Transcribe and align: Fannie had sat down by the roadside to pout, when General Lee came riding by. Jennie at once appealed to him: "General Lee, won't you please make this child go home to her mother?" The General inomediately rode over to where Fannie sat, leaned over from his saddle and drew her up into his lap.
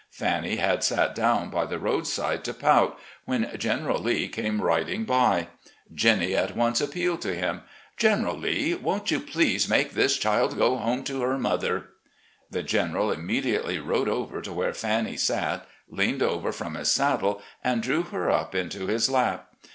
Fannie 0.09 0.55
had 0.55 0.83
sat 0.83 1.13
down 1.13 1.51
by 1.51 1.63
the 1.63 1.77
roadside 1.77 2.43
to 2.45 2.55
pout, 2.55 2.97
when 3.25 3.55
General 3.59 3.99
Lee 3.99 4.27
came 4.27 4.59
riding 4.59 5.03
by. 5.03 5.49
Jennie 5.93 6.35
at 6.35 6.57
once 6.57 6.81
appealed 6.81 7.21
to 7.21 7.35
him: 7.35 7.61
"General 7.97 8.35
Lee, 8.35 8.73
won't 8.73 9.11
you 9.11 9.19
please 9.19 9.69
make 9.69 9.91
this 9.91 10.17
child 10.17 10.57
go 10.57 10.75
home 10.77 11.03
to 11.03 11.21
her 11.21 11.37
mother?" 11.37 11.89
The 12.49 12.63
General 12.63 13.09
inomediately 13.11 13.77
rode 13.79 14.09
over 14.09 14.41
to 14.41 14.51
where 14.51 14.73
Fannie 14.73 15.17
sat, 15.17 15.67
leaned 15.87 16.23
over 16.23 16.51
from 16.51 16.73
his 16.73 16.91
saddle 16.91 17.39
and 17.63 17.83
drew 17.83 18.01
her 18.01 18.31
up 18.31 18.55
into 18.55 18.87
his 18.87 19.07
lap. 19.07 19.49